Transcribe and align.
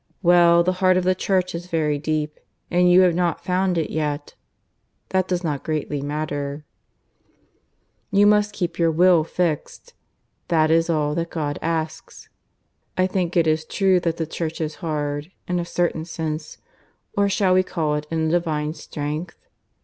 Well, 0.23 0.63
the 0.63 0.71
heart 0.81 0.97
of 0.97 1.03
the 1.03 1.13
Church 1.13 1.53
is 1.53 1.67
very 1.67 1.99
deep, 1.99 2.39
and 2.71 2.89
you 2.91 3.01
have 3.01 3.13
not 3.13 3.43
found 3.45 3.77
it 3.77 3.91
yet. 3.91 4.33
That 5.09 5.27
does 5.27 5.43
not 5.43 5.63
greatly 5.63 6.01
matter. 6.01 6.65
You 8.09 8.25
must 8.25 8.51
keep 8.51 8.79
your 8.79 8.89
will 8.89 9.23
fixed. 9.23 9.93
That 10.47 10.71
is 10.71 10.89
all 10.89 11.13
that 11.13 11.29
God 11.29 11.59
asks.... 11.61 12.29
I 12.97 13.05
think 13.05 13.37
it 13.37 13.45
is 13.45 13.63
true 13.63 13.99
that 13.99 14.17
the 14.17 14.25
Church 14.25 14.59
is 14.59 14.73
hard, 14.81 15.31
in 15.47 15.59
a 15.59 15.65
certain 15.65 16.05
sense; 16.05 16.57
or 17.15 17.29
shall 17.29 17.53
we 17.53 17.61
call 17.61 17.93
it 17.93 18.07
a 18.09 18.15
Divine 18.27 18.73
strength? 18.73 19.37